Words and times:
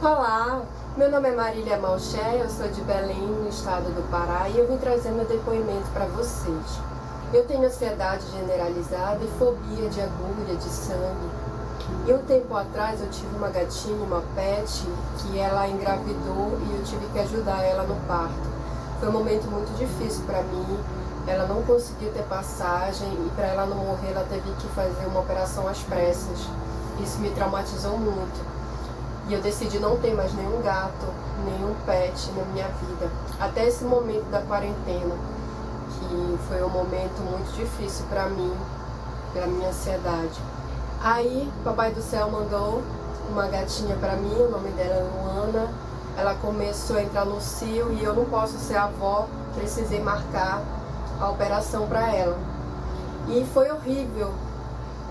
Olá, 0.04 0.64
meu 0.98 1.10
nome 1.10 1.30
é 1.30 1.32
Marília 1.32 1.78
Malché, 1.78 2.42
eu 2.42 2.50
sou 2.50 2.68
de 2.68 2.82
Belém, 2.82 3.22
no 3.22 3.48
estado 3.48 3.86
do 3.96 4.12
Pará, 4.12 4.50
e 4.50 4.58
eu 4.58 4.68
vim 4.68 4.78
trazer 4.78 5.12
meu 5.12 5.24
depoimento 5.24 5.88
para 5.94 6.08
vocês. 6.08 6.82
Eu 7.34 7.48
tenho 7.48 7.66
ansiedade 7.66 8.26
generalizada 8.32 9.24
e 9.24 9.28
fobia 9.40 9.90
de 9.90 10.02
agulha, 10.02 10.58
de 10.58 10.70
sangue. 10.70 11.30
E 12.06 12.14
um 12.14 12.22
tempo 12.24 12.54
atrás 12.54 13.00
eu 13.00 13.10
tive 13.10 13.34
uma 13.38 13.48
gatinha, 13.50 14.04
uma 14.04 14.22
pet, 14.36 14.86
que 15.20 15.40
ela 15.40 15.70
engravidou 15.70 16.60
e 16.68 16.76
eu 16.76 16.84
tive 16.84 17.06
que 17.14 17.20
ajudar 17.20 17.64
ela 17.64 17.84
no 17.84 17.96
parto. 18.08 18.52
Foi 19.00 19.08
um 19.08 19.14
momento 19.14 19.50
muito 19.50 19.74
difícil 19.78 20.26
para 20.26 20.44
mim. 20.44 21.01
Ela 21.28 21.46
não 21.46 21.62
conseguiu 21.64 22.12
ter 22.12 22.24
passagem 22.24 23.08
e 23.08 23.30
para 23.36 23.48
ela 23.48 23.66
não 23.66 23.78
morrer 23.78 24.12
ela 24.12 24.26
teve 24.30 24.52
que 24.54 24.68
fazer 24.70 25.06
uma 25.06 25.20
operação 25.20 25.68
às 25.68 25.80
pressas. 25.80 26.48
Isso 27.00 27.20
me 27.20 27.30
traumatizou 27.32 27.98
muito. 27.98 28.46
E 29.28 29.34
eu 29.34 29.42
decidi 29.42 29.80
não 29.80 29.98
ter 29.98 30.14
mais 30.14 30.34
nenhum 30.34 30.62
gato, 30.62 31.06
nenhum 31.46 31.76
pet 31.86 32.32
na 32.32 32.44
minha 32.46 32.68
vida. 32.68 33.10
Até 33.40 33.68
esse 33.68 33.84
momento 33.84 34.30
da 34.32 34.42
quarentena, 34.42 35.16
que 35.90 36.40
foi 36.48 36.64
um 36.64 36.70
momento 36.70 37.22
muito 37.22 37.56
difícil 37.56 38.06
para 38.10 38.26
mim, 38.30 38.54
pela 39.34 39.48
minha 39.48 39.70
ansiedade. 39.70 40.40
Aí, 41.04 41.52
Papai 41.64 41.92
do 41.92 42.02
Céu 42.02 42.30
mandou 42.30 42.82
uma 43.30 43.48
gatinha 43.48 43.96
para 43.98 44.16
mim, 44.16 44.36
o 44.36 44.50
nome 44.50 44.70
dela 44.72 44.96
é 44.96 45.04
Luana 45.04 45.70
ela 46.18 46.36
começou 46.36 46.98
a 46.98 47.04
entrar 47.04 47.26
no 47.26 47.40
cio 47.40 47.92
e 47.94 48.04
eu 48.04 48.14
não 48.14 48.26
posso 48.26 48.58
ser 48.58 48.76
avó, 48.76 49.28
precisei 49.56 50.02
marcar 50.02 50.62
a 51.22 51.30
operação 51.30 51.88
para 51.88 52.14
ela. 52.14 52.38
E 53.28 53.46
foi 53.54 53.72
horrível. 53.72 54.34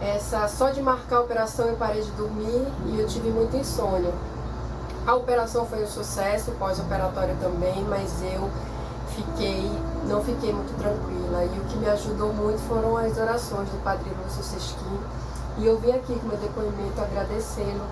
Essa 0.01 0.49
só 0.49 0.71
de 0.71 0.83
marcar 0.83 1.17
a 1.17 1.21
operação 1.21 1.67
eu 1.67 1.77
parei 1.77 2.03
de 2.03 2.11
dormir 2.13 2.67
e 2.87 2.99
eu 2.99 3.07
tive 3.07 3.31
muita 3.31 3.57
insônia. 3.57 4.13
A 5.07 5.15
operação 5.15 5.67
foi 5.67 5.85
um 5.85 5.87
sucesso, 5.87 6.53
pós-operatório 6.53 7.37
também, 7.41 7.85
mas 7.89 8.23
eu 8.23 8.51
fiquei, 9.15 9.71
não 10.07 10.23
fiquei 10.23 10.53
muito 10.53 10.77
tranquila. 10.79 11.45
E 11.45 11.59
o 11.59 11.65
que 11.65 11.77
me 11.79 11.89
ajudou 11.89 12.33
muito 12.33 12.59
foram 12.67 12.97
as 12.97 13.17
orações 13.17 13.69
do 13.69 13.83
Padre 13.85 14.11
Lúcio 14.25 14.43
Sesquim. 14.43 15.01
E 15.59 15.67
eu 15.67 15.79
vim 15.79 15.93
aqui 15.93 16.19
com 16.19 16.27
meu 16.27 16.39
depoimento 16.39 17.01
agradecê-lo 17.01 17.85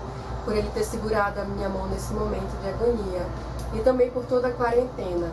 por 0.43 0.55
ele 0.55 0.69
ter 0.73 0.83
segurado 0.83 1.39
a 1.39 1.45
minha 1.45 1.69
mão 1.69 1.87
nesse 1.87 2.11
momento 2.13 2.59
de 2.61 2.69
agonia 2.69 3.25
e 3.73 3.79
também 3.81 4.09
por 4.09 4.25
toda 4.25 4.47
a 4.47 4.51
quarentena 4.51 5.31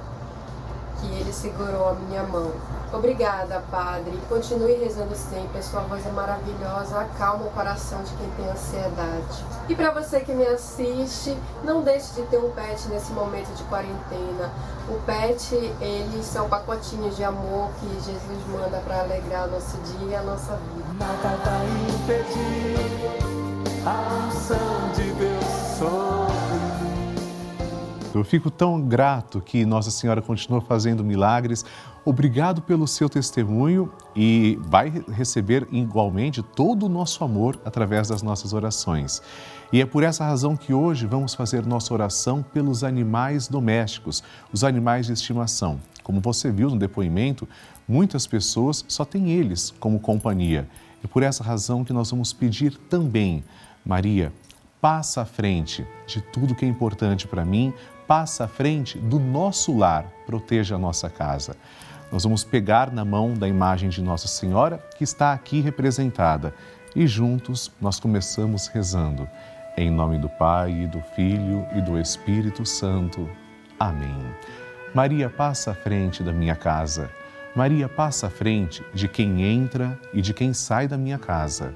que 1.00 1.06
ele 1.06 1.32
segurou 1.32 1.88
a 1.88 1.94
minha 1.94 2.22
mão. 2.22 2.52
Obrigada, 2.92 3.62
Padre. 3.70 4.18
Continue 4.28 4.74
rezando 4.74 5.14
sempre. 5.14 5.58
A 5.58 5.62
sua 5.62 5.80
voz 5.80 6.06
é 6.06 6.10
maravilhosa, 6.10 7.00
acalma 7.00 7.46
o 7.46 7.50
coração 7.50 8.02
de 8.02 8.12
quem 8.14 8.30
tem 8.30 8.48
ansiedade. 8.48 9.44
E 9.68 9.74
para 9.74 9.90
você 9.90 10.20
que 10.20 10.32
me 10.32 10.46
assiste, 10.46 11.36
não 11.64 11.82
deixe 11.82 12.14
de 12.14 12.22
ter 12.28 12.38
um 12.38 12.50
pet 12.52 12.88
nesse 12.88 13.12
momento 13.12 13.52
de 13.54 13.62
quarentena. 13.64 14.50
O 14.88 15.00
pet, 15.04 15.54
eles 15.80 16.24
são 16.24 16.48
pacotinhos 16.48 17.16
de 17.16 17.24
amor 17.24 17.70
que 17.80 17.88
Jesus 18.00 18.46
manda 18.48 18.78
para 18.78 19.00
alegrar 19.00 19.48
nosso 19.48 19.76
dia 19.78 20.08
e 20.08 20.14
a 20.14 20.22
nossa 20.22 20.56
vida. 20.56 20.86
Nada 20.98 21.36
vai 21.44 21.66
impedir 21.90 23.36
a 23.84 24.28
unção 24.28 24.92
de 24.94 25.12
Deus 25.12 25.45
Eu 28.16 28.25
fico 28.25 28.50
tão 28.50 28.81
grato 28.81 29.43
que 29.43 29.66
Nossa 29.66 29.91
Senhora 29.91 30.22
continua 30.22 30.62
fazendo 30.62 31.04
milagres. 31.04 31.66
Obrigado 32.03 32.62
pelo 32.62 32.87
seu 32.88 33.10
testemunho 33.10 33.93
e 34.15 34.59
vai 34.62 34.91
receber 35.12 35.69
igualmente 35.71 36.43
todo 36.43 36.87
o 36.87 36.88
nosso 36.88 37.22
amor 37.22 37.60
através 37.62 38.09
das 38.09 38.22
nossas 38.22 38.55
orações. 38.55 39.21
E 39.71 39.82
é 39.82 39.87
por 39.87 40.03
essa 40.03 40.25
razão 40.25 40.56
que 40.56 40.72
hoje 40.72 41.06
vamos 41.06 41.34
fazer 41.34 41.66
nossa 41.66 41.93
oração 41.93 42.43
pelos 42.43 42.82
animais 42.82 43.49
domésticos, 43.49 44.22
os 44.50 44.65
animais 44.65 45.06
de 45.06 45.12
estimação. 45.12 45.78
Como 46.03 46.19
você 46.21 46.50
viu 46.50 46.71
no 46.71 46.78
depoimento, 46.78 47.47
muitas 47.87 48.26
pessoas 48.26 48.82
só 48.88 49.05
têm 49.05 49.31
eles 49.31 49.75
como 49.78 50.00
companhia. 50.00 50.66
E 51.05 51.06
por 51.06 51.22
essa 51.22 51.44
razão 51.44 51.84
que 51.84 51.93
nós 51.93 52.10
vamos 52.10 52.32
pedir 52.32 52.78
também 52.88 53.44
Maria, 53.84 54.32
passa 54.81 55.22
à 55.22 55.25
frente 55.25 55.87
de 56.06 56.21
tudo 56.21 56.55
que 56.55 56.65
é 56.65 56.69
importante 56.69 57.26
para 57.26 57.44
mim, 57.44 57.75
passa 58.06 58.44
à 58.44 58.49
frente 58.49 58.99
do 58.99 59.19
nosso 59.19 59.76
lar, 59.76 60.06
proteja 60.26 60.76
a 60.76 60.79
nossa 60.79 61.11
casa. 61.11 61.56
Nós 62.11 62.23
vamos 62.23 62.44
pegar 62.44 62.93
na 62.93 63.05
mão 63.05 63.35
da 63.35 63.49
imagem 63.49 63.88
de 63.88 64.00
Nossa 64.00 64.29
Senhora, 64.29 64.79
que 64.97 65.03
está 65.03 65.32
aqui 65.32 65.61
representada, 65.61 66.55
e 66.94 67.06
juntos 67.06 67.70
nós 67.81 67.99
começamos 67.99 68.69
rezando. 68.69 69.29
Em 69.76 69.91
nome 69.91 70.19
do 70.19 70.29
Pai, 70.29 70.70
e 70.70 70.87
do 70.87 71.00
Filho 71.14 71.67
e 71.75 71.81
do 71.81 71.99
Espírito 71.99 72.64
Santo. 72.64 73.29
Amém. 73.79 74.17
Maria 74.94 75.29
passa 75.29 75.73
à 75.73 75.75
frente 75.75 76.23
da 76.23 76.32
minha 76.32 76.55
casa. 76.55 77.11
Maria 77.55 77.88
passa 77.88 78.29
à 78.29 78.31
frente 78.31 78.85
de 78.94 79.09
quem 79.09 79.43
entra 79.43 79.99
e 80.14 80.23
de 80.23 80.32
quem 80.32 80.55
sai 80.55 80.87
da 80.88 80.97
minha 80.97 81.19
casa. 81.19 81.75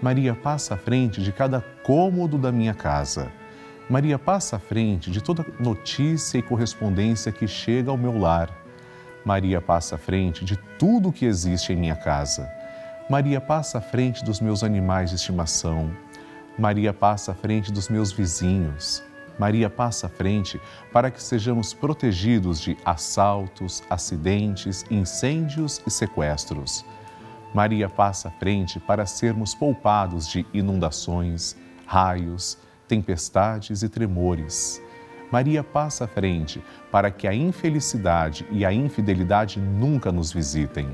Maria 0.00 0.34
passa 0.34 0.74
à 0.74 0.76
frente 0.76 1.22
de 1.22 1.32
cada 1.32 1.60
cômodo 1.82 2.36
da 2.36 2.52
minha 2.52 2.74
casa. 2.74 3.32
Maria 3.92 4.18
passa 4.18 4.56
à 4.56 4.58
frente 4.58 5.10
de 5.10 5.22
toda 5.22 5.44
notícia 5.60 6.38
e 6.38 6.42
correspondência 6.42 7.30
que 7.30 7.46
chega 7.46 7.90
ao 7.90 7.96
meu 7.98 8.18
lar. 8.18 8.48
Maria 9.22 9.60
passa 9.60 9.96
à 9.96 9.98
frente 9.98 10.46
de 10.46 10.56
tudo 10.78 11.12
que 11.12 11.26
existe 11.26 11.74
em 11.74 11.76
minha 11.76 11.94
casa. 11.94 12.50
Maria 13.10 13.38
passa 13.38 13.76
à 13.76 13.80
frente 13.82 14.24
dos 14.24 14.40
meus 14.40 14.64
animais 14.64 15.10
de 15.10 15.16
estimação. 15.16 15.94
Maria 16.58 16.94
passa 16.94 17.32
à 17.32 17.34
frente 17.34 17.70
dos 17.70 17.90
meus 17.90 18.10
vizinhos. 18.10 19.02
Maria 19.38 19.68
passa 19.68 20.06
à 20.06 20.08
frente 20.08 20.58
para 20.90 21.10
que 21.10 21.22
sejamos 21.22 21.74
protegidos 21.74 22.62
de 22.62 22.78
assaltos, 22.86 23.82
acidentes, 23.90 24.86
incêndios 24.90 25.82
e 25.86 25.90
sequestros. 25.90 26.82
Maria 27.52 27.90
passa 27.90 28.28
à 28.28 28.30
frente 28.30 28.80
para 28.80 29.04
sermos 29.04 29.54
poupados 29.54 30.26
de 30.26 30.46
inundações, 30.54 31.54
raios, 31.84 32.56
tempestades 32.88 33.82
e 33.82 33.88
tremores. 33.88 34.82
Maria 35.30 35.64
passa 35.64 36.04
à 36.04 36.06
frente 36.06 36.62
para 36.90 37.10
que 37.10 37.26
a 37.26 37.34
infelicidade 37.34 38.46
e 38.50 38.64
a 38.66 38.72
infidelidade 38.72 39.58
nunca 39.58 40.12
nos 40.12 40.30
visitem. 40.30 40.88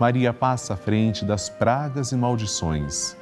Maria 0.00 0.32
passa 0.32 0.74
à 0.74 0.76
frente 0.76 1.24
das 1.24 1.48
pragas 1.48 2.10
e 2.10 2.16
maldições. 2.16 3.16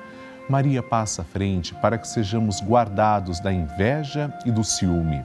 Maria 0.48 0.82
passa 0.82 1.20
à 1.22 1.24
frente 1.24 1.74
para 1.74 1.98
que 1.98 2.08
sejamos 2.08 2.62
guardados 2.62 3.38
da 3.38 3.52
inveja 3.52 4.32
e 4.46 4.50
do 4.50 4.64
ciúme. 4.64 5.22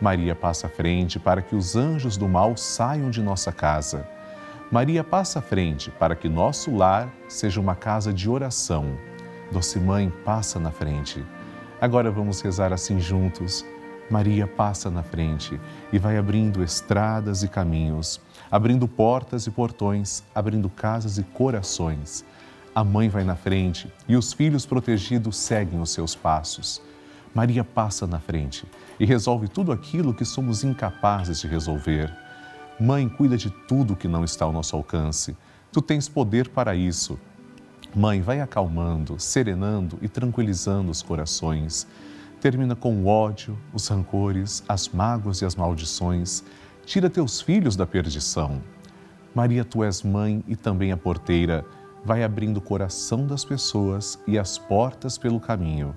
Maria 0.00 0.34
passa 0.34 0.68
à 0.68 0.70
frente 0.70 1.18
para 1.18 1.42
que 1.42 1.56
os 1.56 1.74
anjos 1.74 2.16
do 2.16 2.28
mal 2.28 2.56
saiam 2.56 3.10
de 3.10 3.20
nossa 3.20 3.50
casa. 3.50 4.06
Maria 4.70 5.02
passa 5.02 5.40
à 5.40 5.42
frente 5.42 5.90
para 5.90 6.14
que 6.14 6.28
nosso 6.28 6.74
lar 6.76 7.12
seja 7.28 7.60
uma 7.60 7.74
casa 7.74 8.12
de 8.12 8.30
oração. 8.30 8.96
Doce 9.50 9.80
Mãe 9.80 10.12
passa 10.24 10.60
na 10.60 10.70
frente. 10.70 11.24
Agora 11.80 12.10
vamos 12.10 12.40
rezar 12.40 12.72
assim 12.72 12.98
juntos. 12.98 13.64
Maria 14.10 14.48
passa 14.48 14.90
na 14.90 15.04
frente 15.04 15.60
e 15.92 15.98
vai 15.98 16.16
abrindo 16.16 16.62
estradas 16.62 17.44
e 17.44 17.48
caminhos, 17.48 18.20
abrindo 18.50 18.88
portas 18.88 19.46
e 19.46 19.50
portões, 19.50 20.24
abrindo 20.34 20.68
casas 20.68 21.18
e 21.18 21.22
corações. 21.22 22.24
A 22.74 22.82
mãe 22.82 23.08
vai 23.08 23.22
na 23.22 23.36
frente 23.36 23.92
e 24.08 24.16
os 24.16 24.32
filhos 24.32 24.66
protegidos 24.66 25.36
seguem 25.36 25.80
os 25.80 25.90
seus 25.90 26.16
passos. 26.16 26.82
Maria 27.32 27.62
passa 27.62 28.08
na 28.08 28.18
frente 28.18 28.66
e 28.98 29.04
resolve 29.04 29.46
tudo 29.46 29.70
aquilo 29.70 30.12
que 30.12 30.24
somos 30.24 30.64
incapazes 30.64 31.38
de 31.40 31.46
resolver. 31.46 32.12
Mãe, 32.80 33.08
cuida 33.08 33.36
de 33.36 33.50
tudo 33.50 33.94
que 33.94 34.08
não 34.08 34.24
está 34.24 34.44
ao 34.44 34.52
nosso 34.52 34.74
alcance. 34.74 35.36
Tu 35.70 35.80
tens 35.80 36.08
poder 36.08 36.48
para 36.48 36.74
isso. 36.74 37.18
Mãe, 37.94 38.20
vai 38.20 38.40
acalmando, 38.40 39.18
serenando 39.18 39.98
e 40.02 40.08
tranquilizando 40.08 40.90
os 40.90 41.02
corações. 41.02 41.86
Termina 42.40 42.76
com 42.76 42.94
o 42.94 43.06
ódio, 43.06 43.58
os 43.72 43.88
rancores, 43.88 44.62
as 44.68 44.88
mágoas 44.88 45.40
e 45.40 45.46
as 45.46 45.56
maldições. 45.56 46.44
Tira 46.84 47.08
teus 47.08 47.40
filhos 47.40 47.76
da 47.76 47.86
perdição. 47.86 48.60
Maria, 49.34 49.64
tu 49.64 49.82
és 49.82 50.02
mãe 50.02 50.44
e 50.46 50.54
também 50.54 50.92
a 50.92 50.96
porteira 50.96 51.64
vai 52.04 52.22
abrindo 52.22 52.58
o 52.58 52.62
coração 52.62 53.26
das 53.26 53.44
pessoas 53.44 54.18
e 54.26 54.38
as 54.38 54.58
portas 54.58 55.18
pelo 55.18 55.40
caminho. 55.40 55.96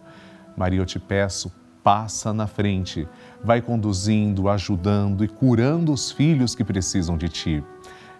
Maria, 0.58 0.80
eu 0.80 0.86
te 0.86 1.00
peço, 1.00 1.52
passa 1.84 2.34
na 2.34 2.48
frente, 2.48 3.08
vai 3.44 3.62
conduzindo, 3.62 4.50
ajudando 4.50 5.24
e 5.24 5.28
curando 5.28 5.92
os 5.92 6.12
filhos 6.12 6.56
que 6.56 6.64
precisam 6.64 7.18
de 7.18 7.30
ti. 7.30 7.64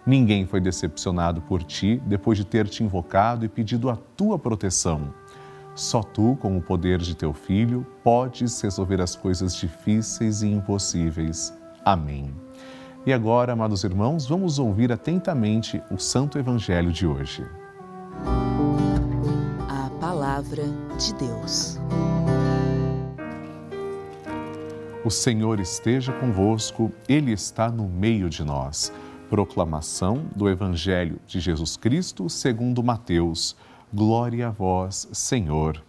Ninguém 0.04 0.46
foi 0.46 0.60
decepcionado 0.60 1.40
por 1.42 1.62
ti 1.62 2.02
depois 2.06 2.36
de 2.36 2.44
ter 2.44 2.68
te 2.68 2.82
invocado 2.82 3.44
e 3.44 3.48
pedido 3.48 3.88
a 3.88 3.96
tua 3.96 4.38
proteção. 4.38 5.14
Só 5.74 6.02
tu, 6.02 6.36
com 6.40 6.56
o 6.56 6.62
poder 6.62 6.98
de 6.98 7.14
teu 7.14 7.32
filho, 7.32 7.86
podes 8.02 8.60
resolver 8.60 9.00
as 9.00 9.16
coisas 9.16 9.54
difíceis 9.54 10.42
e 10.42 10.48
impossíveis. 10.48 11.56
Amém. 11.84 12.34
E 13.06 13.12
agora, 13.12 13.52
amados 13.52 13.82
irmãos, 13.84 14.26
vamos 14.26 14.58
ouvir 14.58 14.92
atentamente 14.92 15.82
o 15.90 15.98
Santo 15.98 16.38
Evangelho 16.38 16.92
de 16.92 17.06
hoje. 17.06 17.44
A 19.68 19.90
Palavra 20.00 20.64
de 20.98 21.14
Deus. 21.14 21.78
O 25.04 25.10
Senhor 25.10 25.58
esteja 25.58 26.12
convosco, 26.12 26.92
Ele 27.08 27.32
está 27.32 27.68
no 27.68 27.88
meio 27.88 28.30
de 28.30 28.44
nós. 28.44 28.92
Proclamação 29.32 30.26
do 30.36 30.46
Evangelho 30.46 31.18
de 31.26 31.40
Jesus 31.40 31.74
Cristo 31.74 32.28
segundo 32.28 32.82
Mateus. 32.82 33.56
Glória 33.90 34.48
a 34.48 34.50
vós, 34.50 35.08
Senhor. 35.10 35.82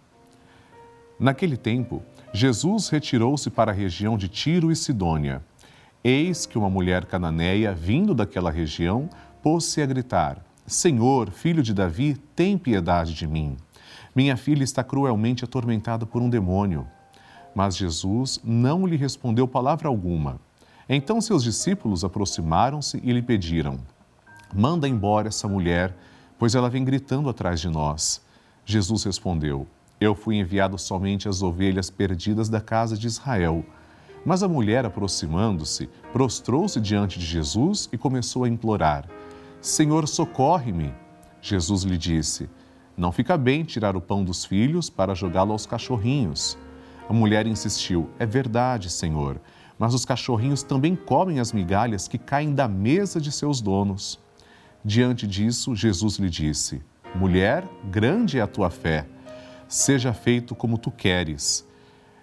Naquele 1.20 1.58
tempo, 1.58 2.02
Jesus 2.32 2.88
retirou-se 2.88 3.50
para 3.50 3.70
a 3.70 3.74
região 3.74 4.16
de 4.16 4.28
Tiro 4.28 4.72
e 4.72 4.76
Sidônia. 4.76 5.44
Eis 6.02 6.46
que 6.46 6.56
uma 6.56 6.70
mulher 6.70 7.04
cananeia, 7.04 7.74
vindo 7.74 8.14
daquela 8.14 8.50
região, 8.50 9.10
pôs-se 9.42 9.82
a 9.82 9.84
gritar: 9.84 10.42
Senhor, 10.66 11.30
filho 11.30 11.62
de 11.62 11.74
Davi, 11.74 12.16
tem 12.34 12.56
piedade 12.56 13.12
de 13.12 13.26
mim. 13.26 13.58
Minha 14.16 14.38
filha 14.38 14.64
está 14.64 14.82
cruelmente 14.82 15.44
atormentada 15.44 16.06
por 16.06 16.22
um 16.22 16.30
demônio. 16.30 16.88
Mas 17.54 17.76
Jesus 17.76 18.40
não 18.42 18.86
lhe 18.86 18.96
respondeu 18.96 19.46
palavra 19.46 19.86
alguma. 19.86 20.40
Então 20.88 21.20
seus 21.20 21.42
discípulos 21.42 22.04
aproximaram-se 22.04 23.00
e 23.02 23.12
lhe 23.12 23.22
pediram: 23.22 23.78
Manda 24.54 24.88
embora 24.88 25.28
essa 25.28 25.48
mulher, 25.48 25.96
pois 26.38 26.54
ela 26.54 26.68
vem 26.68 26.84
gritando 26.84 27.28
atrás 27.28 27.60
de 27.60 27.68
nós. 27.68 28.20
Jesus 28.64 29.04
respondeu: 29.04 29.66
Eu 30.00 30.14
fui 30.14 30.36
enviado 30.36 30.78
somente 30.78 31.28
às 31.28 31.42
ovelhas 31.42 31.90
perdidas 31.90 32.48
da 32.48 32.60
casa 32.60 32.96
de 32.96 33.06
Israel. 33.06 33.64
Mas 34.26 34.42
a 34.42 34.48
mulher, 34.48 34.86
aproximando-se, 34.86 35.86
prostrou-se 36.12 36.80
diante 36.80 37.18
de 37.18 37.26
Jesus 37.26 37.88
e 37.92 37.98
começou 37.98 38.44
a 38.44 38.48
implorar: 38.48 39.08
Senhor, 39.60 40.06
socorre-me. 40.06 40.92
Jesus 41.40 41.82
lhe 41.82 41.98
disse: 41.98 42.48
Não 42.96 43.12
fica 43.12 43.36
bem 43.36 43.64
tirar 43.64 43.96
o 43.96 44.00
pão 44.00 44.24
dos 44.24 44.44
filhos 44.44 44.88
para 44.88 45.14
jogá-lo 45.14 45.52
aos 45.52 45.66
cachorrinhos. 45.66 46.56
A 47.08 47.12
mulher 47.12 47.46
insistiu: 47.46 48.08
É 48.18 48.24
verdade, 48.24 48.88
Senhor, 48.88 49.40
mas 49.84 49.92
os 49.92 50.06
cachorrinhos 50.06 50.62
também 50.62 50.96
comem 50.96 51.40
as 51.40 51.52
migalhas 51.52 52.08
que 52.08 52.16
caem 52.16 52.54
da 52.54 52.66
mesa 52.66 53.20
de 53.20 53.30
seus 53.30 53.60
donos. 53.60 54.18
Diante 54.82 55.26
disso, 55.26 55.76
Jesus 55.76 56.16
lhe 56.16 56.30
disse: 56.30 56.80
Mulher, 57.14 57.68
grande 57.90 58.38
é 58.38 58.40
a 58.40 58.46
tua 58.46 58.70
fé. 58.70 59.06
Seja 59.68 60.14
feito 60.14 60.54
como 60.54 60.78
tu 60.78 60.90
queres. 60.90 61.68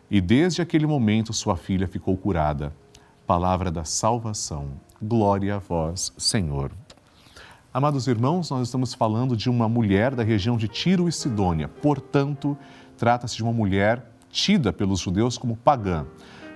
E 0.10 0.20
desde 0.20 0.60
aquele 0.60 0.88
momento 0.88 1.34
sua 1.34 1.56
filha 1.56 1.88
ficou 1.88 2.18
curada. 2.18 2.74
Palavra 3.28 3.70
da 3.70 3.84
salvação. 3.84 4.70
Glória 5.00 5.58
a 5.58 5.60
vós, 5.60 6.12
Senhor. 6.18 6.72
Amados 7.72 8.08
irmãos, 8.08 8.50
nós 8.50 8.70
estamos 8.70 8.96
falando 8.96 9.38
de 9.38 9.52
uma 9.52 9.70
mulher 9.70 10.16
da 10.16 10.24
região 10.24 10.58
de 10.58 10.68
Tiro 10.68 11.08
e 11.08 11.12
Sidônia. 11.12 11.68
Portanto, 11.68 12.58
trata-se 12.98 13.36
de 13.36 13.44
uma 13.44 13.54
mulher 13.54 14.04
tida 14.32 14.74
pelos 14.74 15.00
judeus 15.00 15.38
como 15.38 15.56
pagã. 15.56 16.08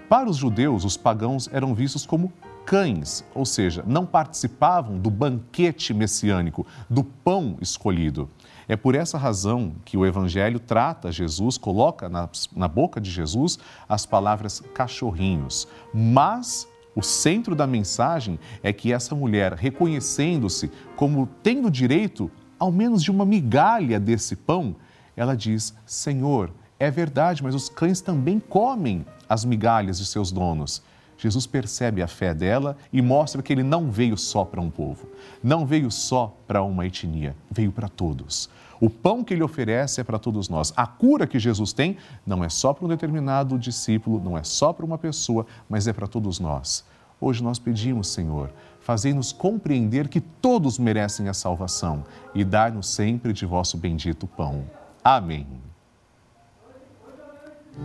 Para 0.10 0.30
os 0.30 0.38
judeus, 0.38 0.86
os 0.86 0.96
pagãos 0.96 1.50
eram 1.52 1.74
vistos 1.74 2.06
como 2.06 2.32
cães, 2.64 3.24
ou 3.34 3.46
seja, 3.46 3.84
não 3.88 4.06
participavam 4.06 5.00
do 5.00 5.10
banquete 5.10 5.94
messiânico, 5.94 6.66
do 6.90 7.04
pão 7.04 7.58
escolhido. 7.60 8.30
É 8.68 8.76
por 8.76 8.94
essa 8.96 9.18
razão 9.18 9.74
que 9.84 9.98
o 9.98 10.06
Evangelho 10.06 10.60
trata 10.60 11.12
Jesus, 11.12 11.58
coloca 11.58 12.08
na, 12.08 12.30
na 12.56 12.68
boca 12.68 13.02
de 13.02 13.10
Jesus 13.10 13.58
as 13.90 14.06
palavras 14.06 14.62
cachorrinhos. 14.74 15.68
Mas 15.94 16.68
o 16.96 17.02
centro 17.02 17.56
da 17.56 17.66
mensagem 17.66 18.40
é 18.62 18.72
que 18.72 18.94
essa 18.94 19.16
mulher, 19.16 19.54
reconhecendo-se 19.54 20.72
como 20.96 21.28
tendo 21.42 21.70
direito 21.70 22.32
ao 22.60 22.72
menos 22.72 23.04
de 23.04 23.12
uma 23.12 23.26
migalha 23.26 24.00
desse 24.00 24.36
pão, 24.36 24.76
ela 25.16 25.36
diz: 25.36 25.76
Senhor, 25.86 26.52
é 26.80 26.90
verdade, 26.90 27.44
mas 27.44 27.54
os 27.54 27.70
cães 27.70 28.02
também 28.02 28.40
comem 28.40 29.06
as 29.28 29.46
migalhas 29.46 29.98
de 29.98 30.06
seus 30.06 30.32
donos. 30.32 30.82
Jesus 31.18 31.48
percebe 31.48 32.02
a 32.02 32.08
fé 32.08 32.34
dela 32.34 32.78
e 32.92 33.02
mostra 33.02 33.42
que 33.42 33.54
ele 33.54 33.64
não 33.64 33.90
veio 33.90 34.18
só 34.18 34.44
para 34.44 34.60
um 34.60 34.70
povo, 34.70 35.08
não 35.42 35.66
veio 35.66 35.90
só 35.90 36.36
para 36.46 36.62
uma 36.62 36.86
etnia, 36.86 37.36
veio 37.50 37.72
para 37.72 37.88
todos. 37.88 38.50
O 38.80 38.90
pão 38.90 39.24
que 39.24 39.34
ele 39.34 39.44
oferece 39.44 40.02
é 40.02 40.04
para 40.04 40.20
todos 40.20 40.50
nós. 40.50 40.74
A 40.76 40.86
cura 40.86 41.26
que 41.26 41.40
Jesus 41.40 41.72
tem 41.72 41.98
não 42.26 42.44
é 42.44 42.50
só 42.50 42.74
para 42.74 42.86
um 42.86 42.90
determinado 42.90 43.58
discípulo, 43.58 44.22
não 44.22 44.38
é 44.38 44.44
só 44.44 44.74
para 44.74 44.86
uma 44.86 44.98
pessoa, 44.98 45.46
mas 45.70 45.88
é 45.88 45.94
para 45.94 46.08
todos 46.08 46.40
nós. 46.40 46.84
Hoje 47.20 47.42
nós 47.42 47.58
pedimos, 47.58 48.10
Senhor, 48.10 48.52
fazei-nos 48.82 49.32
compreender 49.32 50.10
que 50.10 50.20
todos 50.20 50.78
merecem 50.78 51.30
a 51.30 51.34
salvação 51.34 52.04
e 52.34 52.44
dai-nos 52.44 52.88
sempre 52.88 53.32
de 53.32 53.46
vosso 53.46 53.78
bendito 53.78 54.28
pão. 54.28 54.66
Amém. 55.02 55.48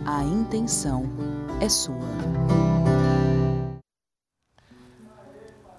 A 0.05 0.23
intenção 0.23 1.03
é 1.59 1.67
sua. 1.69 1.95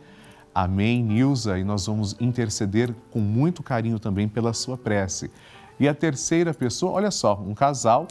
Amém, 0.53 1.03
Nilza, 1.03 1.57
e 1.57 1.63
nós 1.63 1.86
vamos 1.86 2.15
interceder 2.19 2.93
com 3.12 3.19
muito 3.19 3.63
carinho 3.63 4.00
também 4.00 4.27
pela 4.27 4.51
sua 4.51 4.77
prece. 4.77 5.31
E 5.79 5.88
a 5.88 5.93
terceira 5.93 6.53
pessoa, 6.53 6.91
olha 6.91 7.09
só, 7.09 7.36
um 7.36 7.53
casal. 7.53 8.07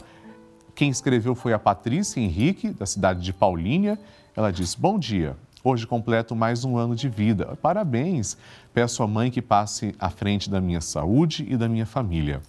Quem 0.73 0.89
escreveu 0.89 1.35
foi 1.35 1.53
a 1.53 1.59
Patrícia 1.59 2.19
Henrique, 2.19 2.71
da 2.71 2.85
cidade 2.85 3.21
de 3.21 3.31
Paulínia. 3.31 3.99
Ela 4.35 4.51
diz: 4.51 4.73
Bom 4.73 4.97
dia. 4.97 5.37
Hoje 5.63 5.85
completo 5.85 6.35
mais 6.35 6.63
um 6.63 6.77
ano 6.77 6.95
de 6.95 7.09
vida. 7.09 7.57
Parabéns! 7.61 8.37
Peço 8.73 9.03
à 9.03 9.07
mãe 9.07 9.29
que 9.29 9.41
passe 9.41 9.93
à 9.99 10.09
frente 10.09 10.49
da 10.49 10.61
minha 10.61 10.79
saúde 10.79 11.45
e 11.49 11.57
da 11.57 11.67
minha 11.67 11.85
família. 11.85 12.41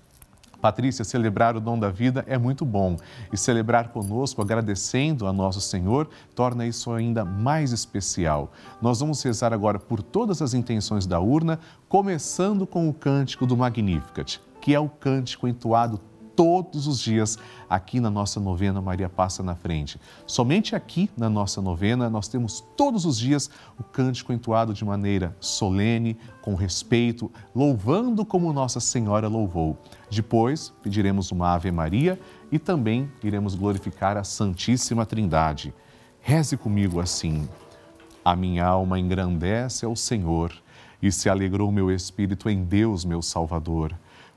Patrícia, 0.61 1.05
celebrar 1.05 1.57
o 1.57 1.61
dom 1.61 1.79
da 1.79 1.91
vida 1.91 2.25
é 2.29 2.39
muito 2.39 2.65
bom 2.65 2.97
e 3.33 3.37
celebrar 3.37 3.89
conosco, 3.89 4.43
agradecendo 4.43 5.27
a 5.27 5.33
nosso 5.33 5.61
Senhor, 5.61 6.09
torna 6.35 6.67
isso 6.67 6.93
ainda 6.93 7.25
mais 7.25 7.73
especial. 7.73 8.53
Nós 8.81 9.01
vamos 9.01 9.23
rezar 9.23 9.53
agora 9.53 9.79
por 9.79 10.03
todas 10.03 10.41
as 10.41 10.55
intenções 10.55 11.07
da 11.07 11.19
urna, 11.19 11.59
começando 11.89 12.67
com 12.67 12.89
o 12.89 12.95
cântico 12.95 13.47
do 13.47 13.57
Magnificat, 13.57 14.39
que 14.61 14.75
é 14.75 14.81
o 14.81 14.89
cântico 14.89 15.49
entoado 15.49 16.01
todos 16.41 16.87
os 16.87 16.99
dias 16.99 17.39
aqui 17.69 18.01
na 18.01 18.09
nossa 18.09 18.41
novena 18.41 18.81
Maria 18.81 19.11
Passa 19.11 19.43
na 19.43 19.55
Frente. 19.55 20.01
Somente 20.27 20.75
aqui 20.75 21.11
na 21.15 21.29
nossa 21.29 21.61
novena 21.61 22.09
nós 22.09 22.29
temos 22.29 22.65
todos 22.77 23.05
os 23.05 23.19
dias 23.19 23.51
o 23.79 23.85
cântico 23.85 24.33
entoado 24.33 24.73
de 24.73 24.83
maneira 24.83 25.37
solene, 25.39 26.17
com 26.41 26.55
respeito, 26.55 27.31
louvando 27.55 28.25
como 28.25 28.55
Nossa 28.55 28.81
Senhora 28.81 29.29
louvou. 29.29 29.77
Depois 30.11 30.73
pediremos 30.83 31.31
uma 31.31 31.53
Ave 31.53 31.71
Maria 31.71 32.19
e 32.51 32.59
também 32.59 33.13
iremos 33.23 33.55
glorificar 33.55 34.17
a 34.17 34.25
Santíssima 34.25 35.05
Trindade. 35.05 35.75
Reze 36.21 36.57
comigo 36.57 37.01
assim. 37.01 37.47
A 38.25 38.35
minha 38.35 38.65
alma 38.65 38.99
engrandece 38.99 39.85
ao 39.85 39.95
Senhor 39.95 40.53
e 41.03 41.13
se 41.13 41.29
alegrou 41.29 41.71
meu 41.71 41.91
espírito 41.91 42.49
em 42.49 42.65
Deus, 42.65 43.05
meu 43.05 43.21
Salvador 43.21 43.95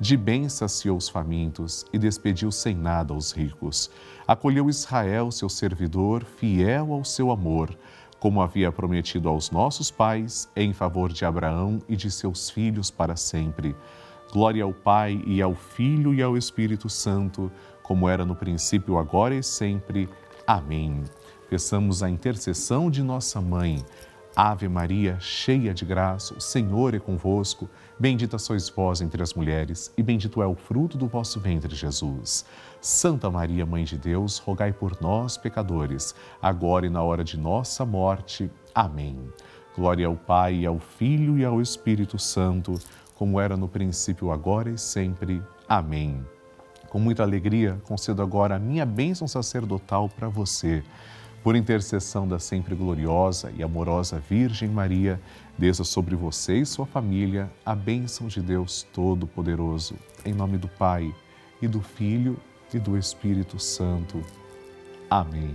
De 0.00 0.16
bem 0.16 0.48
saciou 0.48 0.96
os 0.96 1.10
famintos 1.10 1.84
e 1.92 1.98
despediu 1.98 2.50
sem 2.50 2.74
nada 2.74 3.12
os 3.12 3.32
ricos. 3.32 3.90
Acolheu 4.26 4.70
Israel, 4.70 5.30
seu 5.30 5.50
servidor, 5.50 6.24
fiel 6.24 6.94
ao 6.94 7.04
seu 7.04 7.30
amor, 7.30 7.76
como 8.18 8.40
havia 8.40 8.72
prometido 8.72 9.28
aos 9.28 9.50
nossos 9.50 9.90
pais, 9.90 10.48
em 10.56 10.72
favor 10.72 11.12
de 11.12 11.26
Abraão 11.26 11.80
e 11.86 11.96
de 11.96 12.10
seus 12.10 12.48
filhos 12.48 12.90
para 12.90 13.14
sempre. 13.14 13.76
Glória 14.32 14.64
ao 14.64 14.72
Pai 14.72 15.22
e 15.26 15.42
ao 15.42 15.54
Filho 15.54 16.14
e 16.14 16.22
ao 16.22 16.34
Espírito 16.34 16.88
Santo, 16.88 17.52
como 17.82 18.08
era 18.08 18.24
no 18.24 18.34
princípio, 18.34 18.96
agora 18.96 19.34
e 19.34 19.42
sempre. 19.42 20.08
Amém. 20.46 21.04
Peçamos 21.50 22.02
a 22.02 22.08
intercessão 22.08 22.90
de 22.90 23.02
nossa 23.02 23.38
mãe 23.38 23.84
Ave 24.34 24.68
Maria, 24.68 25.18
cheia 25.18 25.74
de 25.74 25.84
graça, 25.84 26.34
o 26.34 26.40
Senhor 26.40 26.94
é 26.94 27.00
convosco. 27.00 27.68
Bendita 27.98 28.38
sois 28.38 28.68
vós 28.68 29.00
entre 29.00 29.22
as 29.22 29.34
mulheres, 29.34 29.92
e 29.96 30.02
bendito 30.02 30.40
é 30.40 30.46
o 30.46 30.54
fruto 30.54 30.96
do 30.96 31.08
vosso 31.08 31.40
ventre, 31.40 31.74
Jesus. 31.74 32.44
Santa 32.80 33.28
Maria, 33.28 33.66
Mãe 33.66 33.84
de 33.84 33.98
Deus, 33.98 34.38
rogai 34.38 34.72
por 34.72 34.96
nós, 35.00 35.36
pecadores, 35.36 36.14
agora 36.40 36.86
e 36.86 36.90
na 36.90 37.02
hora 37.02 37.24
de 37.24 37.36
nossa 37.36 37.84
morte. 37.84 38.48
Amém. 38.72 39.18
Glória 39.76 40.06
ao 40.06 40.16
Pai, 40.16 40.64
ao 40.64 40.78
Filho 40.78 41.36
e 41.36 41.44
ao 41.44 41.60
Espírito 41.60 42.18
Santo, 42.18 42.78
como 43.16 43.40
era 43.40 43.56
no 43.56 43.68
princípio, 43.68 44.30
agora 44.30 44.70
e 44.70 44.78
sempre. 44.78 45.42
Amém. 45.68 46.24
Com 46.88 46.98
muita 46.98 47.22
alegria, 47.22 47.80
concedo 47.84 48.22
agora 48.22 48.56
a 48.56 48.58
minha 48.58 48.86
bênção 48.86 49.26
sacerdotal 49.28 50.08
para 50.08 50.28
você 50.28 50.82
por 51.42 51.56
intercessão 51.56 52.28
da 52.28 52.38
sempre 52.38 52.74
gloriosa 52.74 53.52
e 53.56 53.62
amorosa 53.62 54.22
Virgem 54.28 54.68
Maria, 54.68 55.20
desça 55.56 55.84
sobre 55.84 56.14
você 56.14 56.58
e 56.58 56.66
sua 56.66 56.86
família 56.86 57.50
a 57.64 57.74
bênção 57.74 58.28
de 58.28 58.40
Deus 58.40 58.86
Todo-Poderoso. 58.92 59.94
Em 60.24 60.34
nome 60.34 60.58
do 60.58 60.68
Pai, 60.68 61.14
e 61.62 61.68
do 61.68 61.80
Filho, 61.80 62.38
e 62.72 62.78
do 62.78 62.96
Espírito 62.96 63.58
Santo. 63.58 64.22
Amém. 65.08 65.54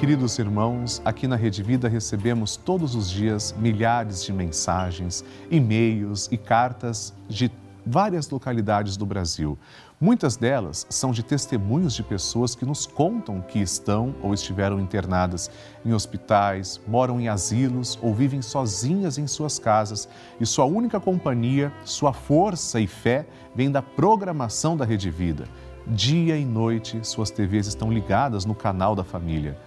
Queridos 0.00 0.38
irmãos, 0.38 1.00
aqui 1.04 1.26
na 1.26 1.36
Rede 1.36 1.62
Vida 1.62 1.88
recebemos 1.88 2.56
todos 2.56 2.94
os 2.94 3.10
dias 3.10 3.54
milhares 3.58 4.22
de 4.22 4.32
mensagens, 4.32 5.24
e-mails 5.50 6.28
e 6.30 6.36
cartas 6.36 7.14
de 7.28 7.50
várias 7.86 8.28
localidades 8.30 8.96
do 8.96 9.06
Brasil. 9.06 9.58
Muitas 10.00 10.36
delas 10.36 10.86
são 10.90 11.12
de 11.12 11.22
testemunhos 11.22 11.94
de 11.94 12.02
pessoas 12.02 12.54
que 12.54 12.64
nos 12.64 12.86
contam 12.86 13.40
que 13.40 13.58
estão 13.58 14.14
ou 14.22 14.34
estiveram 14.34 14.80
internadas 14.80 15.50
em 15.84 15.92
hospitais, 15.92 16.80
moram 16.86 17.20
em 17.20 17.28
asilos 17.28 17.98
ou 18.02 18.14
vivem 18.14 18.42
sozinhas 18.42 19.18
em 19.18 19.26
suas 19.26 19.58
casas 19.58 20.08
e 20.40 20.44
sua 20.44 20.64
única 20.64 20.98
companhia, 20.98 21.72
sua 21.84 22.12
força 22.12 22.80
e 22.80 22.86
fé 22.86 23.26
vem 23.54 23.70
da 23.70 23.80
programação 23.82 24.76
da 24.76 24.84
Rede 24.84 25.10
Vida. 25.10 25.44
Dia 25.86 26.36
e 26.36 26.44
noite, 26.44 26.98
suas 27.02 27.30
TVs 27.30 27.66
estão 27.66 27.92
ligadas 27.92 28.44
no 28.44 28.54
canal 28.54 28.94
da 28.94 29.04
família 29.04 29.58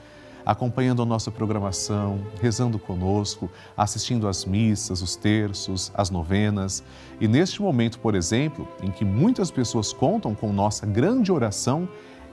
acompanhando 0.48 1.02
a 1.02 1.06
nossa 1.06 1.30
programação, 1.30 2.22
rezando 2.42 2.80
conosco, 2.80 3.52
assistindo 3.76 4.30
às 4.30 4.46
missas, 4.46 5.02
os 5.02 5.18
terços, 5.18 5.92
as 5.94 6.10
novenas. 6.10 6.82
E 7.20 7.28
neste 7.28 7.62
momento, 7.62 8.00
por 8.00 8.16
exemplo, 8.16 8.66
em 8.82 8.90
que 8.90 9.04
muitas 9.04 9.52
pessoas 9.52 9.92
contam 9.92 10.34
com 10.34 10.54
nossa 10.54 10.86
grande 10.86 11.34
oração, 11.34 11.90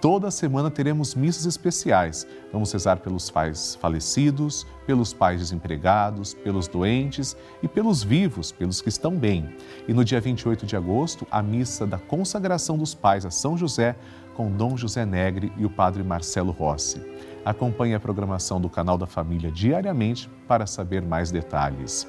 Toda 0.00 0.30
semana 0.30 0.70
teremos 0.70 1.14
missas 1.14 1.44
especiais. 1.44 2.26
Vamos 2.50 2.72
rezar 2.72 3.00
pelos 3.00 3.28
pais 3.28 3.74
falecidos, 3.74 4.66
pelos 4.86 5.12
pais 5.12 5.40
desempregados, 5.40 6.32
pelos 6.32 6.66
doentes 6.66 7.36
e 7.62 7.68
pelos 7.68 8.02
vivos, 8.02 8.50
pelos 8.50 8.80
que 8.80 8.88
estão 8.88 9.14
bem. 9.14 9.54
E 9.86 9.92
no 9.92 10.02
dia 10.02 10.18
28 10.18 10.64
de 10.64 10.74
agosto, 10.74 11.26
a 11.30 11.42
missa 11.42 11.86
da 11.86 11.98
consagração 11.98 12.78
dos 12.78 12.94
pais 12.94 13.26
a 13.26 13.30
São 13.30 13.58
José 13.58 13.94
com 14.34 14.50
Dom 14.50 14.74
José 14.74 15.04
Negre 15.04 15.52
e 15.58 15.66
o 15.66 15.70
Padre 15.70 16.02
Marcelo 16.02 16.50
Rossi. 16.50 17.02
Acompanhe 17.44 17.94
a 17.94 18.00
programação 18.00 18.58
do 18.58 18.70
canal 18.70 18.96
da 18.96 19.06
Família 19.06 19.50
diariamente 19.50 20.30
para 20.48 20.66
saber 20.66 21.02
mais 21.02 21.30
detalhes. 21.30 22.08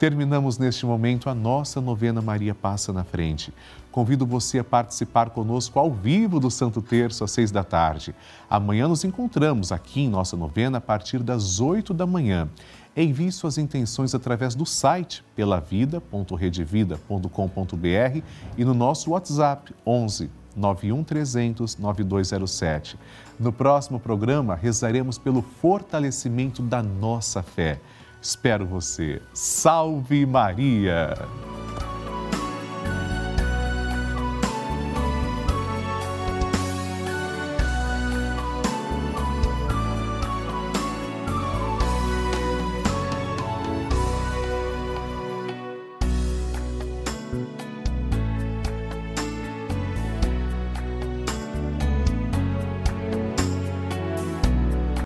Terminamos 0.00 0.56
neste 0.56 0.86
momento 0.86 1.28
a 1.28 1.34
nossa 1.34 1.78
novena 1.78 2.22
Maria 2.22 2.54
Passa 2.54 2.90
na 2.90 3.04
Frente. 3.04 3.52
Convido 3.92 4.24
você 4.24 4.60
a 4.60 4.64
participar 4.64 5.28
conosco 5.28 5.78
ao 5.78 5.92
vivo 5.92 6.40
do 6.40 6.50
Santo 6.50 6.80
Terço 6.80 7.22
às 7.22 7.32
seis 7.32 7.50
da 7.50 7.62
tarde. 7.62 8.14
Amanhã 8.48 8.88
nos 8.88 9.04
encontramos 9.04 9.70
aqui 9.70 10.00
em 10.00 10.08
nossa 10.08 10.38
novena 10.38 10.78
a 10.78 10.80
partir 10.80 11.22
das 11.22 11.60
oito 11.60 11.92
da 11.92 12.06
manhã. 12.06 12.48
Envie 12.96 13.30
suas 13.30 13.58
intenções 13.58 14.14
através 14.14 14.54
do 14.54 14.64
site 14.64 15.22
pelavida.redevida.com.br 15.36 18.22
e 18.56 18.64
no 18.64 18.72
nosso 18.72 19.10
WhatsApp 19.10 19.74
11 19.86 20.30
91 20.56 21.04
300 21.04 21.76
9207. 21.76 22.98
No 23.38 23.52
próximo 23.52 24.00
programa, 24.00 24.54
rezaremos 24.54 25.18
pelo 25.18 25.42
fortalecimento 25.42 26.62
da 26.62 26.82
nossa 26.82 27.42
fé. 27.42 27.78
Espero 28.22 28.66
você. 28.66 29.20
Salve 29.32 30.26
Maria! 30.26 31.14